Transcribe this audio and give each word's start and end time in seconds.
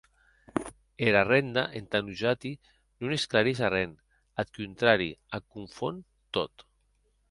Era 1.09 1.21
renda, 1.27 1.65
entà 1.81 2.01
nosati, 2.07 2.53
non 3.01 3.15
esclarís 3.19 3.63
arren; 3.69 3.93
ath 4.41 4.53
contrari, 4.59 5.11
ac 5.37 5.43
confon 5.57 6.05
tot. 6.39 6.71